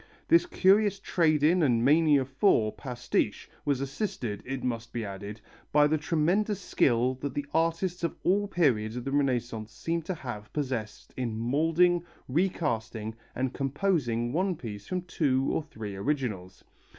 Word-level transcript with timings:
This 0.29 0.47
curious 0.47 0.97
trade 0.99 1.43
in 1.43 1.61
and 1.61 1.85
mania 1.85 2.25
for 2.25 2.71
pastiche 2.71 3.47
was 3.65 3.81
assisted, 3.81 4.41
it 4.47 4.63
must 4.63 4.91
be 4.91 5.05
added, 5.05 5.39
by 5.71 5.85
the 5.85 5.99
tremendous 5.99 6.59
skill 6.59 7.13
that 7.21 7.35
the 7.35 7.45
artists 7.53 8.03
of 8.03 8.15
all 8.23 8.47
periods 8.47 8.95
of 8.95 9.03
the 9.05 9.11
Renaissance 9.11 9.71
seem 9.71 10.01
to 10.01 10.15
have 10.15 10.51
possessed 10.53 11.13
in 11.17 11.37
moulding, 11.37 12.03
recasting, 12.27 13.13
and 13.35 13.53
composing 13.53 14.33
one 14.33 14.55
piece 14.55 14.87
from 14.87 15.03
two 15.03 15.47
or 15.51 15.61
three 15.61 15.95
originals. 15.95 16.63